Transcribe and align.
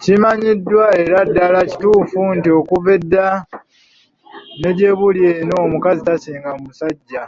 Kimanyiddwa 0.00 0.84
era 1.02 1.18
ddala 1.28 1.60
kituufu 1.70 2.20
nti 2.36 2.48
okuva 2.58 2.88
edda 2.98 3.26
ne 4.60 4.70
gyebuli 4.76 5.20
eno 5.40 5.54
omukazi 5.66 6.00
tasinga 6.08 6.50
musajja. 6.62 7.22